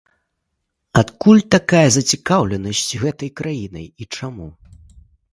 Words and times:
Адкуль 1.01 1.41
такая 1.55 1.83
зацікаўленасць 1.97 2.93
гэтай 3.03 3.29
краінай 3.41 3.85
і 3.85 4.03
чаму? 4.17 4.47